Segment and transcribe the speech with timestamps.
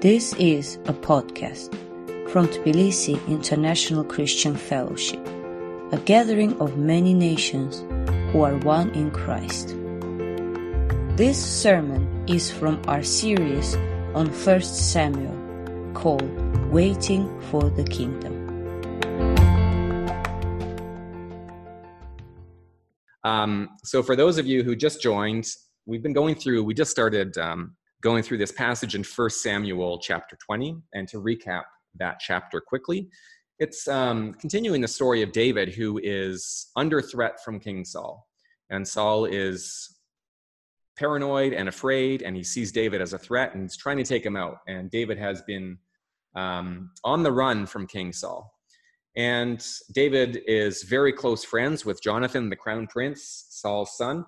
[0.00, 1.68] This is a podcast
[2.30, 5.20] from Tbilisi International Christian Fellowship,
[5.92, 7.80] a gathering of many nations
[8.32, 9.76] who are one in Christ.
[11.18, 13.74] This sermon is from our series
[14.14, 16.32] on 1 Samuel called
[16.70, 18.32] Waiting for the Kingdom.
[23.22, 25.44] Um, so, for those of you who just joined,
[25.84, 29.98] we've been going through, we just started um, going through this passage in 1 Samuel
[29.98, 30.76] chapter 20.
[30.94, 31.64] And to recap
[31.96, 33.08] that chapter quickly,
[33.58, 38.26] it's um, continuing the story of David, who is under threat from King Saul.
[38.70, 39.96] And Saul is
[40.96, 44.24] paranoid and afraid, and he sees David as a threat and he's trying to take
[44.24, 44.58] him out.
[44.66, 45.78] And David has been
[46.36, 48.52] um, on the run from King Saul.
[49.16, 54.24] And David is very close friends with Jonathan, the crown prince, Saul's son.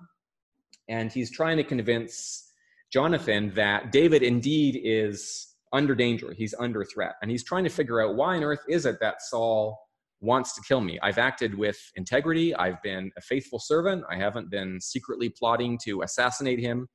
[0.89, 2.51] And he's trying to convince
[2.93, 6.31] Jonathan that David indeed is under danger.
[6.31, 7.15] He's under threat.
[7.23, 9.79] And he's trying to figure out why on earth is it that Saul
[10.21, 10.99] wants to kill me?
[11.01, 12.53] I've acted with integrity.
[12.53, 14.03] I've been a faithful servant.
[14.11, 16.87] I haven't been secretly plotting to assassinate him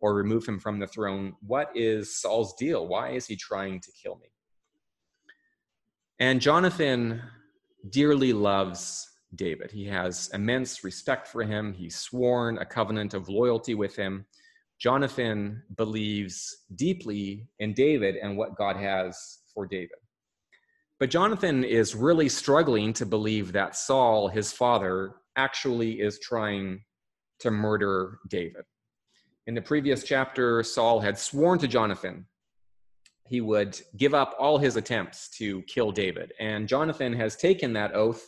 [0.00, 1.34] or remove him from the throne.
[1.46, 2.88] What is Saul's deal?
[2.88, 4.26] Why is he trying to kill me?
[6.18, 7.22] And Jonathan
[7.88, 9.70] dearly loves David.
[9.70, 11.72] He has immense respect for him.
[11.72, 14.26] He's sworn a covenant of loyalty with him.
[14.78, 19.98] Jonathan believes deeply in David and what God has for David.
[20.98, 26.82] But Jonathan is really struggling to believe that Saul, his father, actually is trying
[27.40, 28.64] to murder David.
[29.46, 32.26] In the previous chapter, Saul had sworn to Jonathan
[33.28, 36.32] he would give up all his attempts to kill David.
[36.38, 38.26] And Jonathan has taken that oath,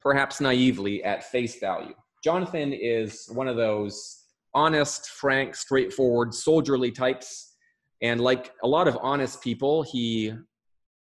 [0.00, 1.94] perhaps naively, at face value.
[2.22, 4.21] Jonathan is one of those
[4.54, 7.54] honest, frank, straightforward, soldierly types.
[8.02, 10.32] And like a lot of honest people, he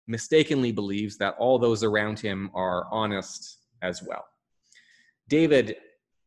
[0.07, 4.25] mistakenly believes that all those around him are honest as well.
[5.27, 5.77] David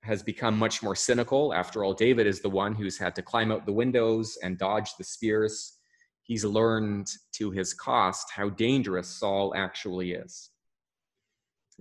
[0.02, 1.54] has become much more cynical.
[1.54, 4.96] After all, David is the one who's had to climb out the windows and dodge
[4.96, 5.78] the spears.
[6.22, 10.50] He's learned to his cost how dangerous Saul actually is.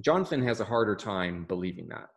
[0.02, 2.10] Jonathan has a harder time believing that.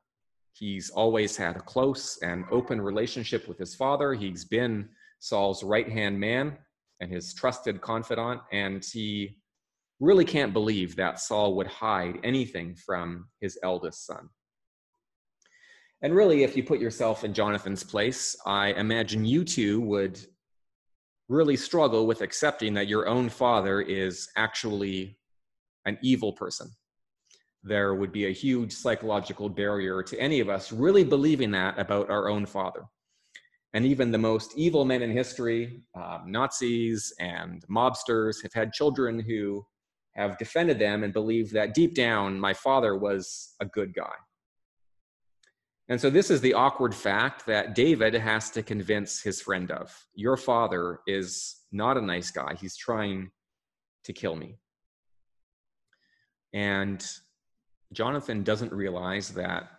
[0.59, 4.15] He's always had a close and open relationship with his father.
[4.15, 6.57] He's been Saul's right hand man
[7.01, 9.39] and his trusted confidant, and he
[10.01, 14.31] really can't believe that Saul would hide anything from his eldest son.
[16.01, 20.19] And really, if you put yourself in Jonathan's place, I imagine you too would
[21.29, 25.19] really struggle with accepting that your own father is actually
[25.85, 26.71] an evil person
[27.63, 32.11] there would be a huge psychological barrier to any of us really believing that about
[32.11, 32.85] our own father.
[33.75, 39.19] And even the most evil men in history, um, Nazis and mobsters, have had children
[39.19, 39.67] who
[40.15, 44.15] have defended them and believe that deep down, my father was a good guy.
[45.89, 49.95] And so, this is the awkward fact that David has to convince his friend of.
[50.15, 52.55] Your father is not a nice guy.
[52.61, 53.31] He's trying
[54.05, 54.59] to kill me.
[56.53, 57.07] And
[57.97, 59.71] Jonathan doesn't realize that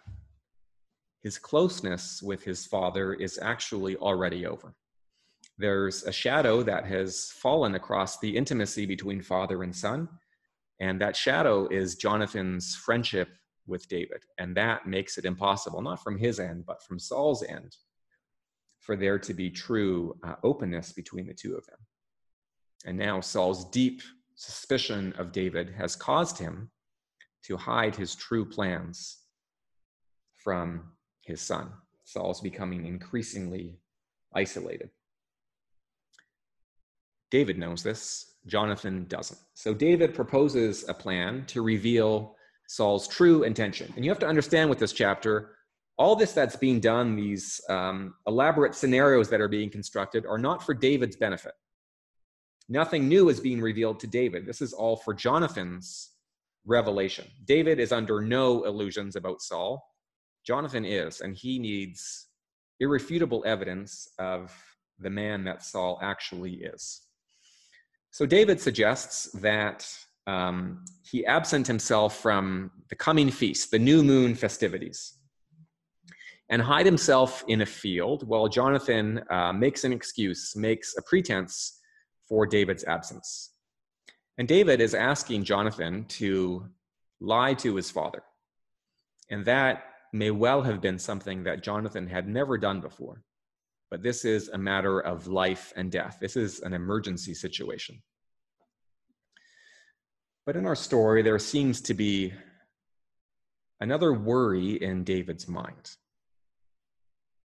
[1.21, 4.73] his closeness with his father is actually already over.
[5.59, 10.09] There's a shadow that has fallen across the intimacy between father and son,
[10.79, 13.29] and that shadow is Jonathan's friendship
[13.67, 14.23] with David.
[14.39, 17.75] And that makes it impossible, not from his end, but from Saul's end,
[18.79, 21.79] for there to be true uh, openness between the two of them.
[22.83, 24.01] And now Saul's deep
[24.33, 26.71] suspicion of David has caused him
[27.47, 29.19] to hide his true plans
[30.43, 30.83] from
[31.21, 31.71] his son.
[32.03, 33.79] Saul's becoming increasingly
[34.35, 34.89] isolated.
[37.31, 39.39] David knows this, Jonathan doesn't.
[39.53, 42.35] So David proposes a plan to reveal
[42.67, 43.91] Saul's true intention.
[43.95, 45.55] And you have to understand with this chapter,
[45.97, 50.65] all this that's being done, these um, elaborate scenarios that are being constructed, are not
[50.65, 51.53] for David's benefit.
[52.69, 54.45] Nothing new is being revealed to David.
[54.45, 56.11] This is all for Jonathan's
[56.67, 57.25] revelation.
[57.45, 59.83] David is under no illusions about Saul.
[60.45, 62.27] Jonathan is, and he needs
[62.79, 64.53] irrefutable evidence of
[64.99, 67.01] the man that Saul actually is.
[68.11, 69.87] So David suggests that
[70.27, 75.13] um, he absent himself from the coming feast, the new moon festivities,
[76.49, 81.79] and hide himself in a field while Jonathan uh, makes an excuse, makes a pretense
[82.27, 83.56] for David's absence.
[84.37, 86.67] And David is asking Jonathan to
[87.19, 88.23] lie to his father.
[89.29, 93.23] And that may well have been something that Jonathan had never done before.
[93.89, 96.17] but this is a matter of life and death.
[96.19, 98.01] This is an emergency situation.
[100.45, 102.33] But in our story, there seems to be
[103.79, 105.95] another worry in David's mind.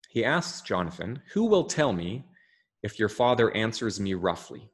[0.08, 2.24] He asks Jonathan, Who will tell me
[2.82, 4.70] if your father answers me roughly?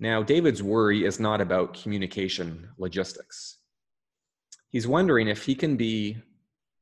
[0.00, 3.58] Now, David's worry is not about communication logistics.
[4.70, 6.18] He's wondering if he can be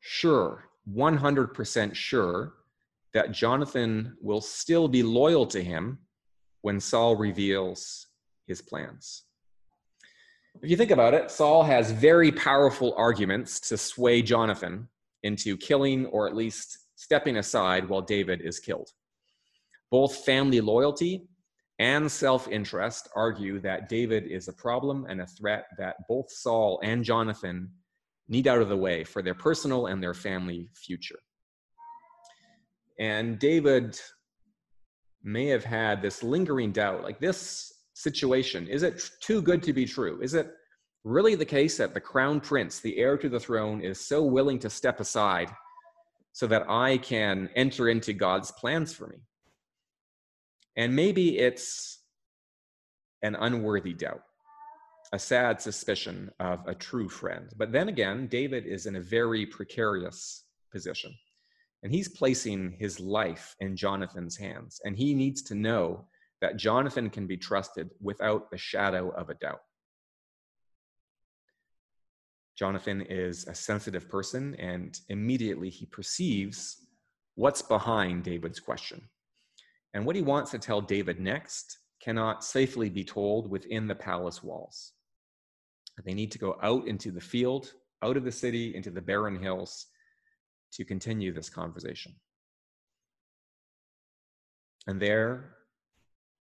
[0.00, 2.54] sure, 100% sure,
[3.14, 5.98] that Jonathan will still be loyal to him
[6.60, 8.08] when Saul reveals
[8.46, 9.22] his plans.
[10.62, 14.88] If you think about it, Saul has very powerful arguments to sway Jonathan
[15.22, 18.90] into killing or at least stepping aside while David is killed.
[19.90, 21.28] Both family loyalty
[21.78, 26.80] and self interest argue that David is a problem and a threat that both Saul
[26.82, 27.70] and Jonathan
[28.28, 31.18] need out of the way for their personal and their family future.
[32.98, 33.98] And David
[35.22, 39.86] may have had this lingering doubt like this situation is it too good to be
[39.86, 40.20] true?
[40.22, 40.50] Is it
[41.04, 44.58] really the case that the crown prince, the heir to the throne, is so willing
[44.60, 45.50] to step aside
[46.32, 49.16] so that I can enter into God's plans for me?
[50.76, 52.00] And maybe it's
[53.22, 54.22] an unworthy doubt,
[55.12, 57.50] a sad suspicion of a true friend.
[57.56, 61.14] But then again, David is in a very precarious position.
[61.82, 64.80] And he's placing his life in Jonathan's hands.
[64.84, 66.06] And he needs to know
[66.40, 69.60] that Jonathan can be trusted without a shadow of a doubt.
[72.56, 76.86] Jonathan is a sensitive person, and immediately he perceives
[77.34, 79.08] what's behind David's question.
[79.96, 84.42] And what he wants to tell David next cannot safely be told within the palace
[84.44, 84.92] walls.
[86.04, 87.72] They need to go out into the field,
[88.02, 89.86] out of the city, into the barren hills
[90.72, 92.14] to continue this conversation.
[94.86, 95.54] And there,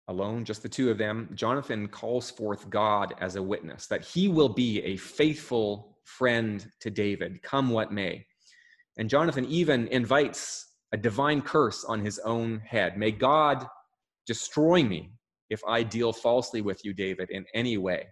[0.09, 4.27] alone, just the two of them, Jonathan calls forth God as a witness that he
[4.27, 8.25] will be a faithful friend to David, come what may.
[8.97, 12.97] And Jonathan even invites a divine curse on his own head.
[12.97, 13.67] May God
[14.25, 15.11] destroy me
[15.49, 18.07] if I deal falsely with you, David, in any way.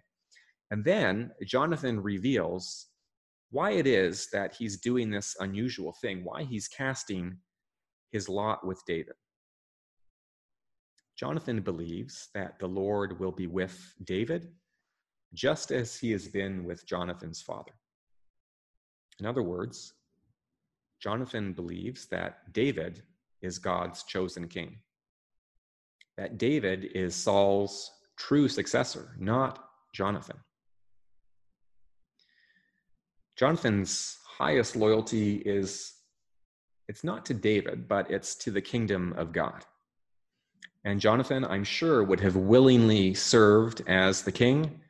[0.70, 2.88] And then Jonathan reveals
[3.50, 7.38] why it is that he's doing this unusual thing, why he's casting
[8.10, 9.14] his lot with David.
[11.18, 14.48] Jonathan believes that the Lord will be with David
[15.34, 17.72] just as he has been with Jonathan's father.
[19.20, 19.94] In other words,
[21.00, 23.02] Jonathan believes that David
[23.40, 24.78] is God's chosen king,
[26.16, 30.36] that David is Saul's true successor, not Jonathan.
[33.36, 35.94] Jonathan's highest loyalty is
[36.88, 39.64] it's not to David, but it's to the kingdom of God.
[40.84, 44.80] And Jonathan, I'm sure, would have willingly served as the king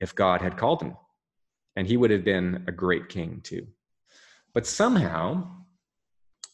[0.00, 0.96] if God had called him.
[1.76, 3.66] And he would have been a great king too.
[4.54, 5.48] But somehow,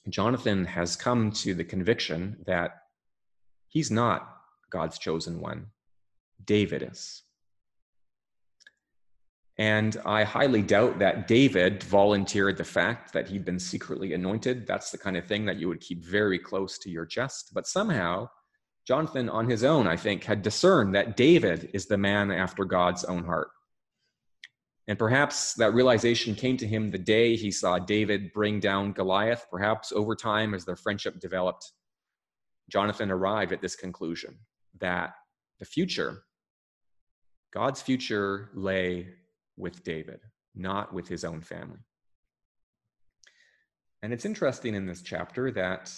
[0.08, 2.79] Jonathan has come to the conviction that
[3.69, 4.37] he's not
[4.70, 5.67] God's chosen one,
[6.44, 7.23] David is.
[9.58, 14.67] And I highly doubt that David volunteered the fact that he'd been secretly anointed.
[14.67, 17.50] That's the kind of thing that you would keep very close to your chest.
[17.53, 18.31] But somehow,
[18.87, 23.05] Jonathan, on his own, I think, had discerned that David is the man after God's
[23.05, 23.51] own heart.
[24.91, 29.47] And perhaps that realization came to him the day he saw David bring down Goliath.
[29.49, 31.70] Perhaps over time, as their friendship developed,
[32.69, 34.37] Jonathan arrived at this conclusion
[34.81, 35.13] that
[35.61, 36.25] the future,
[37.53, 39.06] God's future, lay
[39.56, 40.23] with David,
[40.56, 41.79] not with his own family.
[44.03, 45.94] And it's interesting in this chapter that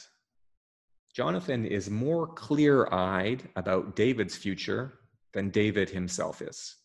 [1.17, 4.93] Jonathan is more clear eyed about David's future
[5.33, 6.77] than David himself is.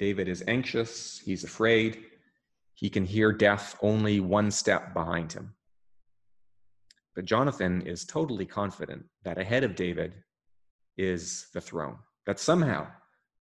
[0.00, 2.04] David is anxious, he's afraid,
[2.72, 5.52] he can hear death only one step behind him.
[7.14, 10.14] But Jonathan is totally confident that ahead of David
[10.96, 12.86] is the throne, that somehow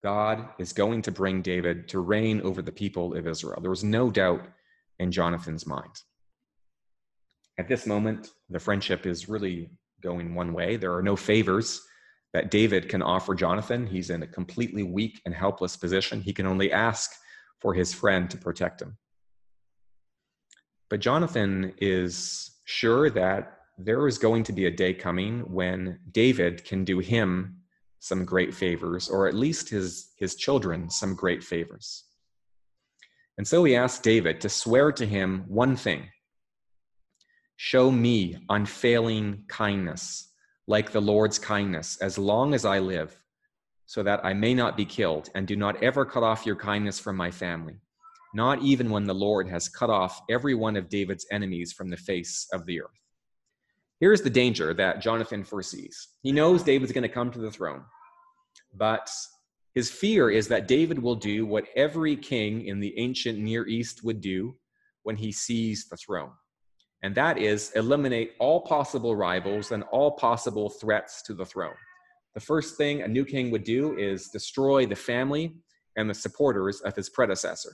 [0.04, 3.61] God is going to bring David to reign over the people of Israel.
[3.61, 4.46] There was no doubt
[5.00, 6.02] in Jonathan's mind.
[7.58, 9.70] At this moment, the friendship is really
[10.00, 10.76] going one way.
[10.76, 11.84] There are no favors
[12.35, 13.87] that David can offer Jonathan.
[13.87, 16.21] He's in a completely weak and helpless position.
[16.21, 17.12] He can only ask
[17.61, 18.99] for his friend to protect him.
[20.91, 26.64] But Jonathan is sure that there is going to be a day coming when David
[26.64, 27.57] can do him
[28.00, 32.05] some great favors, or at least his, his children some great favors.
[33.38, 36.09] And so he asked David to swear to him one thing
[37.57, 40.34] Show me unfailing kindness,
[40.66, 43.16] like the Lord's kindness, as long as I live,
[43.87, 46.99] so that I may not be killed, and do not ever cut off your kindness
[46.99, 47.75] from my family,
[48.35, 51.97] not even when the Lord has cut off every one of David's enemies from the
[51.97, 52.90] face of the earth.
[54.00, 56.09] Here's the danger that Jonathan foresees.
[56.23, 57.85] He knows David's going to come to the throne,
[58.75, 59.11] but
[59.75, 64.02] his fear is that David will do what every king in the ancient Near East
[64.02, 64.56] would do
[65.02, 66.30] when he sees the throne
[67.04, 71.76] and that is eliminate all possible rivals and all possible threats to the throne.
[72.32, 75.54] The first thing a new king would do is destroy the family
[75.96, 77.73] and the supporters of his predecessor,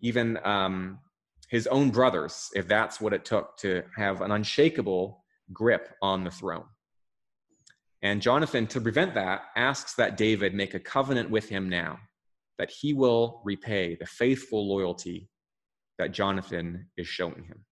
[0.00, 1.00] even um,
[1.48, 6.30] his own brothers, if that's what it took to have an unshakable grip on the
[6.30, 6.66] throne.
[8.00, 11.98] And Jonathan, to prevent that, asks that David make a covenant with him now,
[12.58, 15.28] that he will repay the faithful loyalty
[15.98, 17.64] that Jonathan is showing him.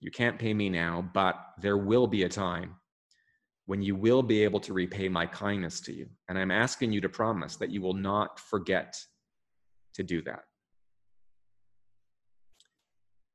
[0.00, 2.76] You can't pay me now, but there will be a time
[3.66, 6.08] when you will be able to repay my kindness to you.
[6.28, 8.98] And I'm asking you to promise that you will not forget
[9.94, 10.40] to do that.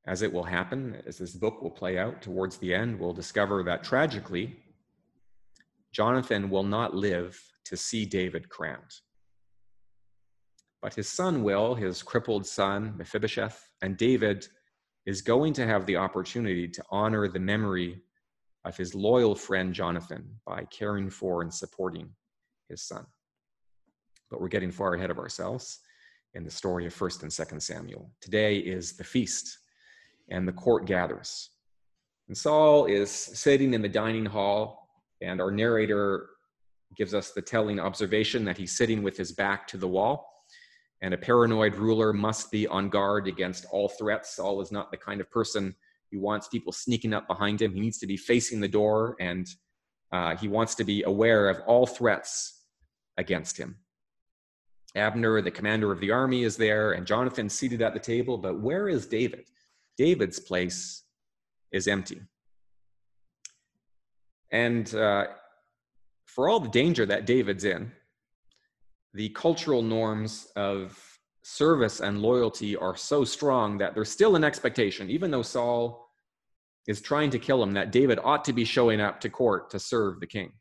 [0.06, 3.62] As it will happen, as this book will play out towards the end, we'll discover
[3.64, 4.56] that tragically,
[5.92, 9.00] Jonathan will not live to see David crowned.
[10.82, 14.46] But his son will, his crippled son, Mephibosheth, and David
[15.06, 18.02] is going to have the opportunity to honor the memory
[18.64, 22.08] of his loyal friend Jonathan by caring for and supporting
[22.68, 23.06] his son.
[24.28, 25.78] But we're getting far ahead of ourselves
[26.34, 28.10] in the story of 1st and 2nd Samuel.
[28.20, 29.58] Today is the feast,
[30.28, 31.50] and the court gathers.
[32.26, 34.88] And Saul is sitting in the dining hall,
[35.22, 36.30] and our narrator
[36.96, 40.35] gives us the telling observation that he's sitting with his back to the wall
[41.02, 44.36] and a paranoid ruler must be on guard against all threats.
[44.36, 45.74] Saul is not the kind of person
[46.10, 47.74] who wants people sneaking up behind him.
[47.74, 49.46] He needs to be facing the door and
[50.12, 52.64] uh, he wants to be aware of all threats
[53.18, 53.76] against him.
[54.94, 58.38] Abner, the commander of the army, is there, and Jonathan seated at the table.
[58.38, 59.50] But where is David?
[59.98, 61.02] David's place
[61.70, 62.20] is empty.
[64.50, 65.26] And uh,
[66.24, 67.92] for all the danger that David's in,
[69.16, 75.08] the cultural norms of service and loyalty are so strong that there's still an expectation,
[75.08, 76.06] even though Saul
[76.86, 79.78] is trying to kill him, that David ought to be showing up to court to
[79.78, 80.52] serve the king.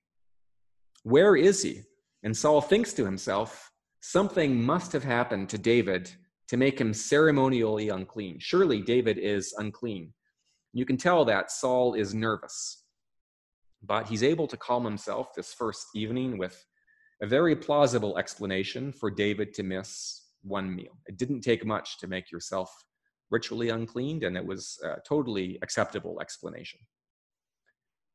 [1.04, 1.82] Where is he?
[2.24, 3.70] And Saul thinks to himself,
[4.00, 6.10] something must have happened to David
[6.48, 8.38] to make him ceremonially unclean.
[8.40, 10.14] Surely David is unclean.
[10.72, 12.86] You can tell that Saul is nervous,
[13.84, 16.66] but he's able to calm himself this first evening with
[17.22, 20.98] a very plausible explanation for David to miss one meal.
[21.08, 22.74] It didn't take much to make yourself
[23.32, 26.80] ritually uncleaned, and it was a totally acceptable explanation.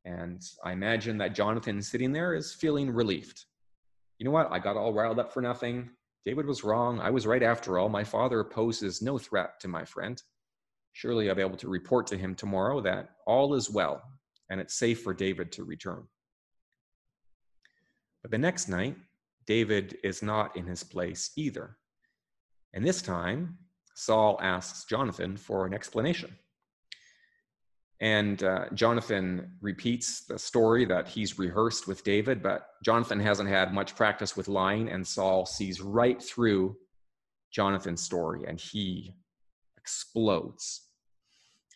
[0.05, 3.45] And I imagine that Jonathan sitting there is feeling relieved.
[4.19, 4.51] You know what?
[4.51, 5.91] I got all riled up for nothing.
[6.25, 7.01] David was wrong.
[7.01, 7.89] I was right after all.
[7.89, 10.23] My father poses no threat to my friend.
[10.93, 14.03] Surely I'll be able to report to him tomorrow that all is well
[14.51, 16.07] and it's safe for David to return.
[18.23, 18.97] But the next night,
[19.47, 21.77] David is not in his place either.
[22.73, 23.59] And this time,
[23.95, 26.37] Saul asks Jonathan for an explanation.
[28.01, 33.75] And uh, Jonathan repeats the story that he's rehearsed with David, but Jonathan hasn't had
[33.75, 36.77] much practice with lying, and Saul sees right through
[37.51, 39.15] Jonathan's story and he
[39.77, 40.87] explodes.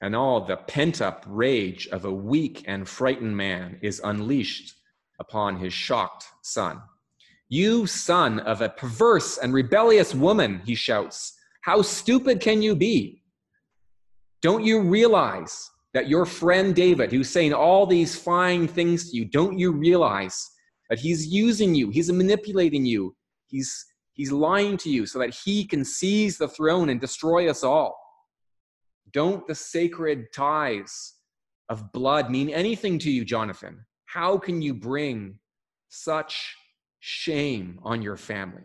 [0.00, 4.74] And all the pent up rage of a weak and frightened man is unleashed
[5.20, 6.80] upon his shocked son.
[7.48, 13.22] You son of a perverse and rebellious woman, he shouts, how stupid can you be?
[14.42, 19.24] Don't you realize that your friend David, who's saying all these fine things to you,
[19.24, 20.50] don't you realize
[20.90, 23.16] that he's using you, he's manipulating you,
[23.46, 27.62] he's, he's lying to you so that he can seize the throne and destroy us
[27.62, 27.98] all?
[29.12, 31.14] Don't the sacred ties
[31.68, 33.86] of blood mean anything to you, Jonathan?
[34.14, 35.40] How can you bring
[35.88, 36.54] such
[37.00, 38.62] shame on your family?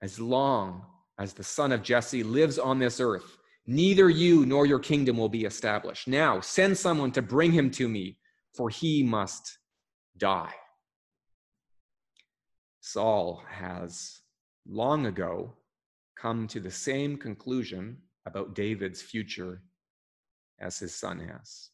[0.00, 0.86] As long
[1.18, 3.36] as the son of Jesse lives on this earth,
[3.66, 6.08] neither you nor your kingdom will be established.
[6.08, 8.16] Now send someone to bring him to me,
[8.54, 9.58] for he must
[10.16, 10.54] die.
[12.80, 14.22] Saul has
[14.66, 15.58] long ago
[16.16, 19.60] come to the same conclusion about David's future
[20.58, 21.68] as his son has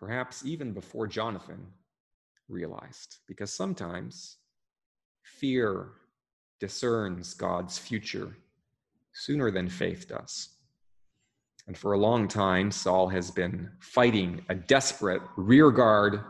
[0.00, 1.66] perhaps even before Jonathan
[2.48, 4.38] realized, because sometimes
[5.22, 5.90] fear
[6.58, 8.36] discerns God's future
[9.12, 10.48] sooner than faith does.
[11.66, 16.20] And for a long time, Saul has been fighting a desperate rearguard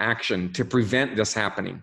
[0.00, 1.82] action to prevent this happening.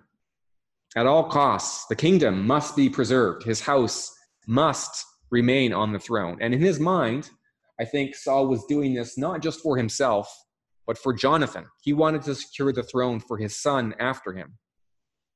[0.96, 3.44] At all costs, the kingdom must be preserved.
[3.44, 4.12] His house
[4.48, 6.38] must remain on the throne.
[6.41, 7.29] And in his mind,
[7.79, 10.34] I think Saul was doing this not just for himself,
[10.88, 11.65] but for Jonathan.
[11.82, 14.58] He wanted to secure the throne for his son after him.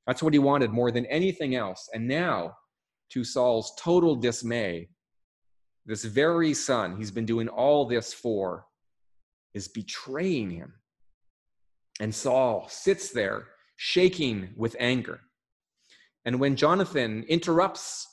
[0.07, 1.89] That's what he wanted more than anything else.
[1.93, 2.55] And now,
[3.11, 4.87] to Saul's total dismay,
[5.85, 8.65] this very son he's been doing all this for
[9.53, 10.73] is betraying him.
[11.99, 15.19] And Saul sits there shaking with anger.
[16.23, 18.07] And when Jonathan interrupts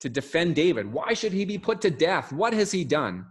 [0.00, 2.32] to defend David, why should he be put to death?
[2.32, 3.24] What has he done?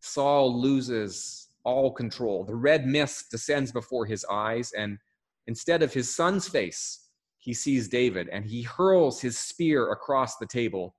[0.00, 2.44] Saul loses all control.
[2.44, 4.98] The red mist descends before his eyes, and
[5.46, 10.46] instead of his son's face, he sees David and he hurls his spear across the
[10.46, 10.94] table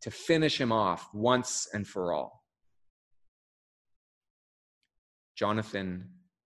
[0.00, 2.42] to finish him off once and for all.
[5.36, 6.08] Jonathan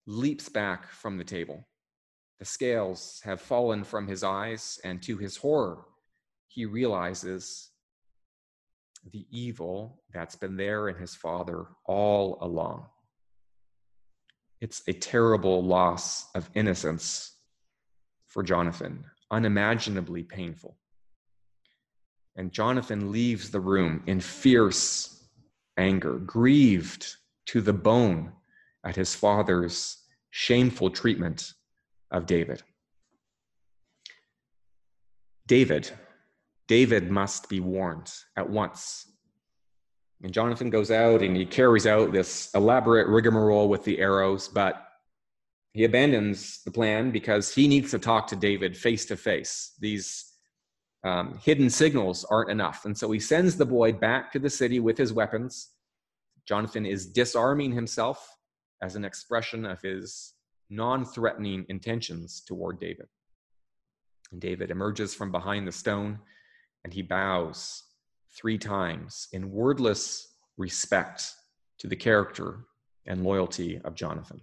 [0.06, 1.68] leaps back from the table.
[2.38, 5.86] The scales have fallen from his eyes, and to his horror,
[6.48, 7.72] he realizes
[9.12, 12.86] the evil that's been there in his father all along.
[14.60, 17.34] It's a terrible loss of innocence
[18.28, 20.78] for Jonathan, unimaginably painful.
[22.36, 25.28] And Jonathan leaves the room in fierce
[25.78, 27.16] anger, grieved
[27.48, 28.32] to the bone
[28.84, 31.54] at his father's shameful treatment
[32.12, 32.64] of David.
[35.46, 35.92] David,
[36.68, 39.06] David must be warned at once.
[40.24, 44.84] And Jonathan goes out and he carries out this elaborate rigmarole with the arrows, but
[45.74, 49.74] he abandons the plan because he needs to talk to David face to face.
[49.80, 50.34] These
[51.04, 52.86] um, hidden signals aren't enough.
[52.86, 55.70] And so he sends the boy back to the city with his weapons.
[56.48, 58.28] Jonathan is disarming himself
[58.82, 60.34] as an expression of his
[60.70, 63.08] non threatening intentions toward David.
[64.32, 66.20] And David emerges from behind the stone
[66.84, 67.84] and he bows
[68.38, 71.34] three times in wordless respect
[71.80, 72.66] to the character
[73.06, 74.42] and loyalty of Jonathan.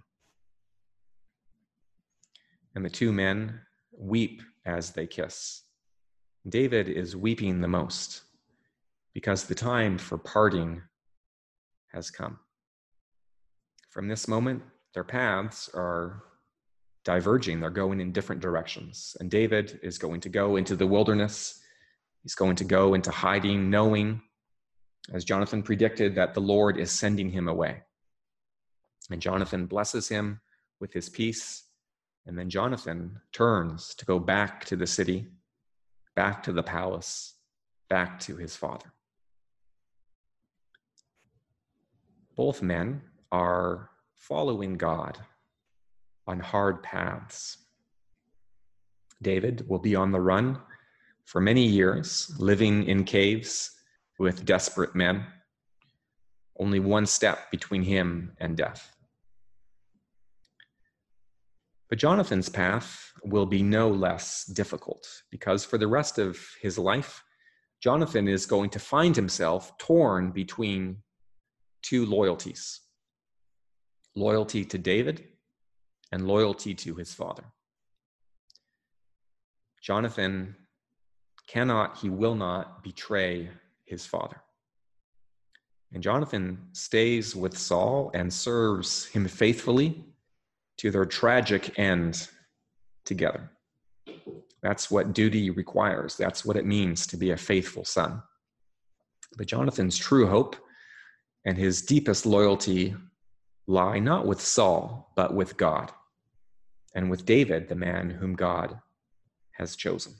[2.75, 3.61] And the two men
[3.97, 5.61] weep as they kiss.
[6.47, 8.21] David is weeping the most
[9.13, 10.81] because the time for parting
[11.93, 12.37] has come.
[13.89, 14.61] From this moment,
[14.93, 16.23] their paths are
[17.05, 19.15] diverging, they're going in different directions.
[19.19, 21.61] And David is going to go into the wilderness,
[22.25, 24.19] he's going to go into hiding, knowing,
[25.13, 27.83] as Jonathan predicted, that the Lord is sending him away.
[29.11, 30.41] And Jonathan blesses him
[30.79, 31.65] with his peace.
[32.25, 35.27] And then Jonathan turns to go back to the city
[36.15, 37.35] back to the palace,
[37.89, 38.91] back to his father.
[42.35, 45.19] Both men are following God
[46.25, 47.57] on hard paths.
[49.21, 50.59] David will be on the run
[51.25, 53.71] for many years, living in caves
[54.17, 55.25] with desperate men,
[56.57, 58.95] only one step between him and death.
[61.89, 67.23] But Jonathan's path will be no less difficult because for the rest of his life,
[67.81, 70.97] Jonathan is going to find himself torn between
[71.81, 72.81] two loyalties
[74.15, 75.27] loyalty to David
[76.11, 77.43] and loyalty to his father.
[79.81, 80.55] Jonathan
[81.47, 83.49] cannot, he will not betray
[83.85, 84.41] his father.
[85.93, 90.03] And Jonathan stays with Saul and serves him faithfully
[90.77, 92.27] to their tragic end
[93.05, 93.49] together.
[94.61, 96.17] That's what duty requires.
[96.17, 98.21] That's what it means to be a faithful son.
[99.37, 100.55] But Jonathan's true hope
[101.45, 102.95] and his deepest loyalty
[103.67, 105.91] lie not with Saul, but with God,
[106.93, 108.79] and with David, the man whom God
[109.51, 110.13] has chosen.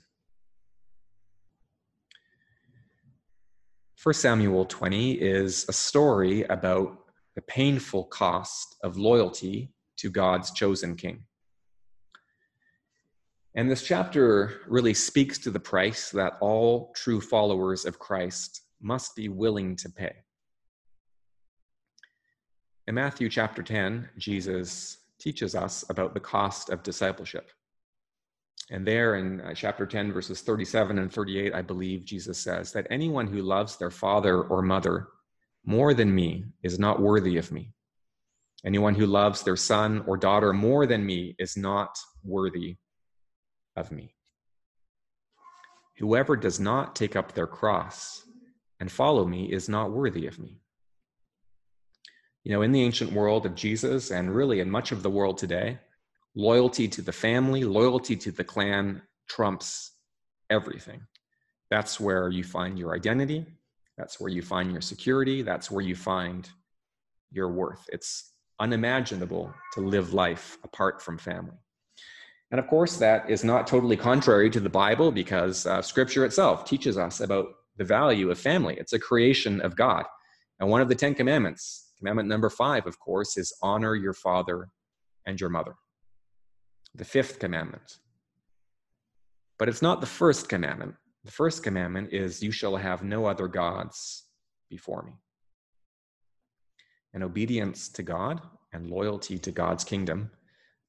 [4.02, 6.98] 1 Samuel 20 is a story about
[7.34, 11.24] the painful cost of loyalty to God's chosen king.
[13.54, 19.16] And this chapter really speaks to the price that all true followers of Christ must
[19.16, 20.12] be willing to pay.
[22.86, 27.50] In Matthew chapter 10, Jesus teaches us about the cost of discipleship.
[28.70, 32.86] And there in uh, chapter 10, verses 37 and 38, I believe Jesus says that
[32.90, 35.08] anyone who loves their father or mother
[35.64, 37.72] more than me is not worthy of me.
[38.64, 42.76] Anyone who loves their son or daughter more than me is not worthy
[43.76, 44.14] of me.
[45.98, 48.22] Whoever does not take up their cross
[48.80, 50.60] and follow me is not worthy of me.
[52.42, 55.38] You know, in the ancient world of Jesus, and really in much of the world
[55.38, 55.78] today,
[56.36, 59.92] loyalty to the family, loyalty to the clan trumps
[60.50, 61.00] everything.
[61.70, 63.46] That's where you find your identity.
[63.98, 65.42] That's where you find your security.
[65.42, 66.48] That's where you find
[67.32, 67.84] your worth.
[67.90, 71.56] It's unimaginable to live life apart from family.
[72.50, 76.64] And of course, that is not totally contrary to the Bible because uh, scripture itself
[76.64, 77.46] teaches us about
[77.76, 78.76] the value of family.
[78.78, 80.04] It's a creation of God.
[80.60, 84.68] And one of the Ten Commandments, commandment number five, of course, is honor your father
[85.26, 85.74] and your mother.
[86.96, 87.98] The fifth commandment.
[89.58, 90.94] But it's not the first commandment.
[91.24, 94.24] The first commandment is, You shall have no other gods
[94.70, 95.12] before me.
[97.12, 98.40] And obedience to God
[98.72, 100.30] and loyalty to God's kingdom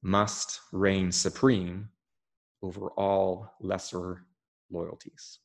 [0.02, 1.88] must reign supreme
[2.62, 4.24] over all lesser
[4.70, 5.38] loyalties.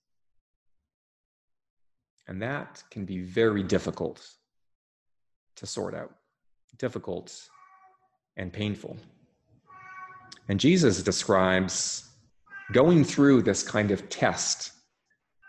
[2.28, 4.26] And that can be very difficult
[5.58, 6.16] to sort out,
[6.78, 7.50] difficult
[8.38, 8.98] and painful.
[10.50, 12.10] And Jesus describes
[12.72, 14.72] going through this kind of test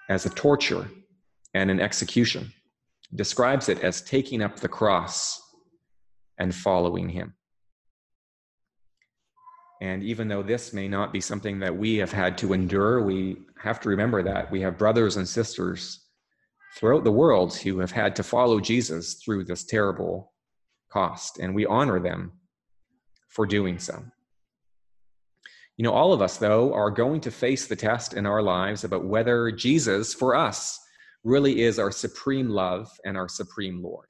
[0.09, 0.89] as a torture
[1.55, 2.53] and an execution,
[3.15, 5.41] describes it as taking up the cross
[6.39, 7.35] and following him.
[9.81, 13.39] And even though this may not be something that we have had to endure, we
[13.59, 16.01] have to remember that we have brothers and sisters
[16.77, 20.33] throughout the world who have had to follow Jesus through this terrible
[20.91, 22.33] cost, and we honor them
[23.29, 24.03] for doing so.
[25.77, 28.85] You know, all of us, though, are going to face the test in our lives
[28.85, 30.79] about whether Jesus, for us,
[31.25, 34.07] really is our supreme love and our supreme Lord.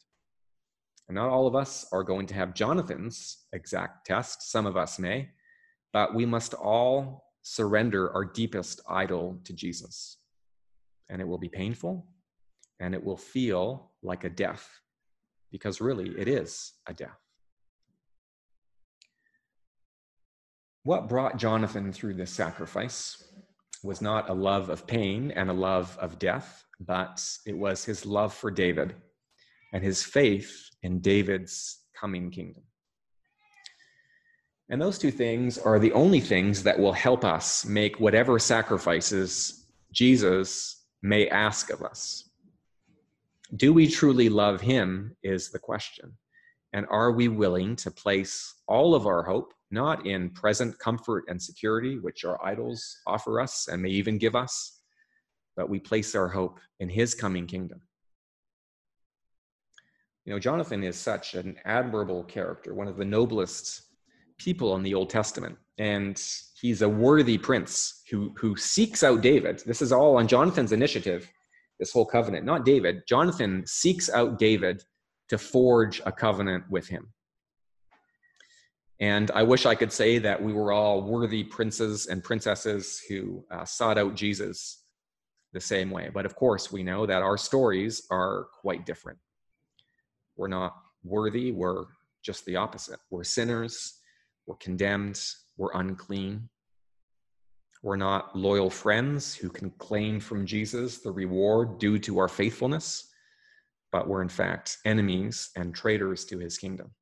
[1.09, 4.51] And not all of us are going to have Jonathan's exact test.
[4.51, 5.29] Some of us may,
[5.93, 10.19] but we must all surrender our deepest idol to Jesus.
[11.09, 12.07] And it will be painful
[12.81, 14.69] and it will feel like a death
[15.53, 17.24] because really it is a death.
[20.85, 23.25] What brought Jonathan through this sacrifice
[23.83, 28.05] was not a love of pain and a love of death, but it was his
[28.05, 28.95] love for David
[29.73, 32.65] and his faith in David's coming kingdom.
[34.69, 39.67] And those two things are the only things that will help us make whatever sacrifices
[39.91, 42.29] Jesus may ask of us.
[43.57, 45.17] Do we truly love him?
[45.23, 46.13] Is the question.
[46.75, 51.43] And are we willing to place all of our hope, not in present comfort and
[51.43, 54.81] security, which our idols offer us and may even give us,
[55.57, 57.83] but we place our hope in his coming kingdom?
[60.25, 63.83] You know, Jonathan is such an admirable character, one of the noblest
[64.39, 65.59] people in the Old Testament.
[65.79, 66.21] And
[66.61, 69.63] he's a worthy prince who, who seeks out David.
[69.67, 71.31] This is all on Jonathan's initiative,
[71.79, 73.03] this whole covenant, not David.
[73.07, 74.83] Jonathan seeks out David
[75.29, 77.14] to forge a covenant with him.
[79.01, 83.45] And I wish I could say that we were all worthy princes and princesses who
[83.51, 84.85] uh, sought out Jesus
[85.53, 86.11] the same way.
[86.13, 89.19] But of course, we know that our stories are quite different.
[90.37, 91.85] We're not worthy, we're
[92.23, 92.99] just the opposite.
[93.11, 94.01] We're sinners,
[94.47, 95.21] we're condemned,
[95.57, 96.49] we're unclean.
[97.83, 103.11] We're not loyal friends who can claim from Jesus the reward due to our faithfulness,
[103.93, 106.93] but we're in fact enemies and traitors to his kingdom.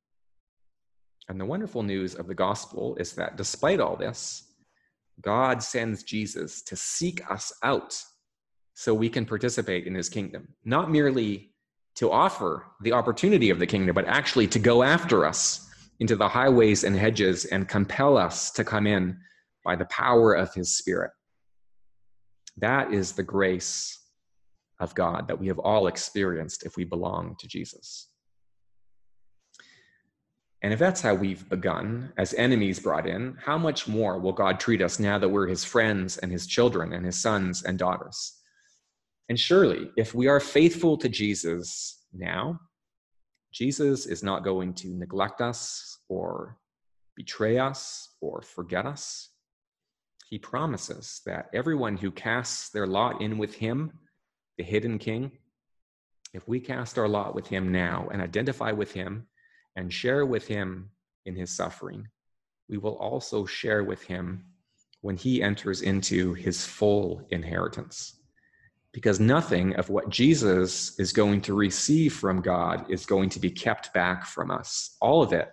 [1.29, 4.45] And the wonderful news of the gospel is that despite all this,
[5.21, 7.97] God sends Jesus to seek us out
[8.75, 11.53] so we can participate in his kingdom, not merely
[11.97, 15.69] to offer the opportunity of the kingdom, but actually to go after us
[16.01, 19.17] into the highways and hedges and compel us to come in
[19.65, 21.13] by the power of his spirit.
[22.57, 23.99] That is the grace
[24.81, 28.09] of God that we have all experienced if we belong to Jesus.
[30.63, 34.61] And if that's how we've begun, as enemies brought in, how much more will God
[34.61, 38.39] treat us now that we're his friends and his children and his sons and daughters?
[39.29, 42.61] And surely, if we are faithful to Jesus now,
[43.53, 46.59] Jesus is not going to neglect us or
[47.17, 49.31] betray us or forget us.
[50.29, 53.93] He promises that everyone who casts their lot in with him,
[54.59, 55.33] the hidden king,
[56.33, 59.27] if we cast our lot with him now and identify with him
[59.77, 60.91] and share with him
[61.25, 62.09] in his suffering,
[62.69, 64.45] we will also share with him
[65.01, 68.23] when he enters into his full inheritance
[68.93, 73.51] because nothing of what Jesus is going to receive from God is going to be
[73.51, 74.97] kept back from us.
[75.01, 75.49] All of it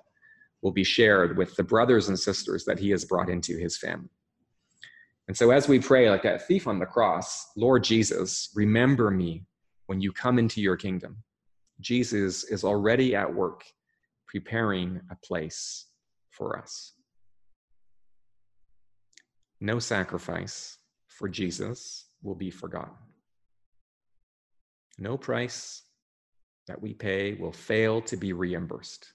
[0.61, 4.09] will be shared with the brothers and sisters that he has brought into his family.
[5.29, 9.45] And so, as we pray, like that thief on the cross, Lord Jesus, remember me
[9.85, 11.23] when you come into your kingdom.
[11.79, 13.63] Jesus is already at work
[14.29, 15.87] preparing a place
[16.29, 16.93] for us.
[19.59, 22.93] No sacrifice for Jesus will be forgotten.
[24.99, 25.81] No price
[26.67, 29.11] that we pay will fail to be reimbursed.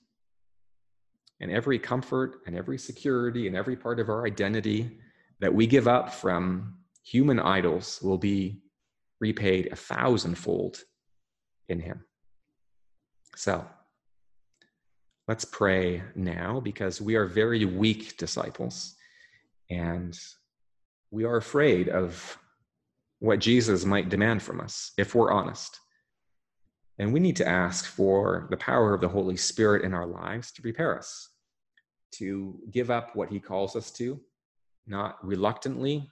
[1.40, 4.98] And every comfort and every security and every part of our identity
[5.40, 6.74] that we give up from
[7.05, 8.62] human idols will be
[9.20, 10.83] repaid a thousandfold
[11.68, 12.05] in Him.
[13.37, 13.64] So,
[15.29, 18.95] let's pray now because we are very weak disciples
[19.71, 20.19] and
[21.11, 22.39] we are afraid of
[23.21, 25.81] what Jesus might demand from us if we're honest.
[26.99, 30.53] And we need to ask for the power of the Holy Spirit in our lives
[30.53, 31.31] to prepare us
[32.13, 34.21] to give up what He calls us to,
[34.87, 36.09] not reluctantly,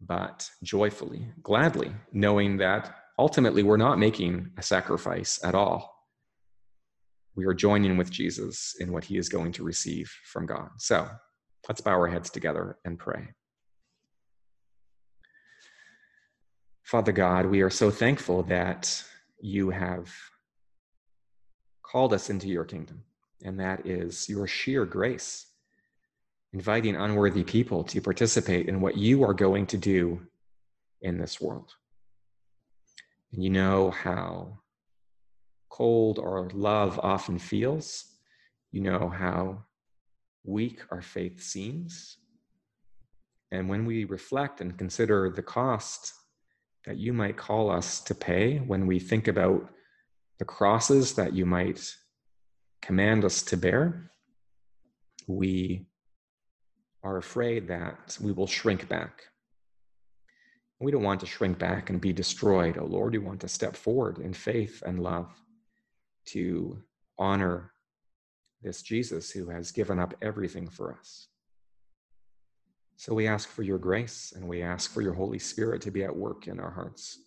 [0.00, 5.97] but joyfully, gladly, knowing that ultimately we're not making a sacrifice at all.
[7.38, 10.70] We are joining with Jesus in what He is going to receive from God.
[10.78, 11.08] So
[11.68, 13.28] let's bow our heads together and pray.
[16.82, 19.04] Father God, we are so thankful that
[19.40, 20.12] you have
[21.84, 23.04] called us into your kingdom,
[23.44, 25.46] and that is your sheer grace,
[26.52, 30.20] inviting unworthy people to participate in what you are going to do
[31.02, 31.70] in this world.
[33.32, 34.58] And you know how
[35.78, 38.04] cold or love often feels.
[38.72, 39.62] You know how
[40.44, 42.18] weak our faith seems.
[43.52, 46.12] And when we reflect and consider the cost
[46.84, 49.70] that you might call us to pay when we think about
[50.40, 51.80] the crosses that you might
[52.82, 54.10] command us to bear,
[55.28, 55.86] we
[57.04, 59.22] are afraid that we will shrink back.
[60.80, 62.78] We don't want to shrink back and be destroyed.
[62.78, 65.28] Oh Lord, we want to step forward in faith and love
[66.32, 66.82] to
[67.18, 67.72] honor
[68.62, 71.28] this Jesus who has given up everything for us.
[72.96, 76.02] So we ask for your grace and we ask for your Holy Spirit to be
[76.02, 77.20] at work in our hearts.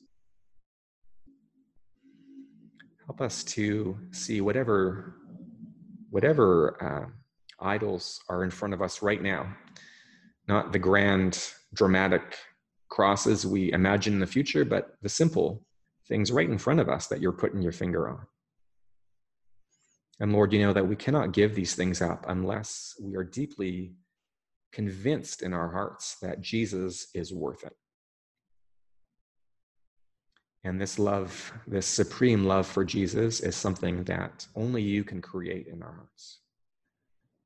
[3.06, 5.16] Help us to see whatever
[6.10, 9.48] whatever uh, idols are in front of us right now,
[10.50, 12.38] not the grand, dramatic
[12.90, 15.64] crosses we imagine in the future, but the simple
[16.10, 18.20] things right in front of us that you're putting your finger on.
[20.22, 23.96] And Lord, you know that we cannot give these things up unless we are deeply
[24.72, 27.76] convinced in our hearts that Jesus is worth it.
[30.64, 35.66] And this love, this supreme love for Jesus, is something that only you can create
[35.66, 36.42] in our hearts.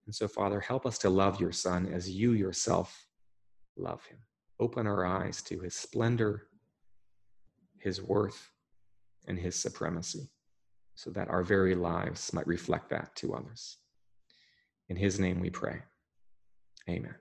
[0.05, 3.07] And so, Father, help us to love your Son as you yourself
[3.77, 4.17] love him.
[4.59, 6.47] Open our eyes to his splendor,
[7.79, 8.51] his worth,
[9.29, 10.29] and his supremacy,
[10.95, 13.77] so that our very lives might reflect that to others.
[14.89, 15.81] In his name we pray.
[16.89, 17.15] Amen.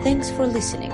[0.05, 0.93] Thanks for listening.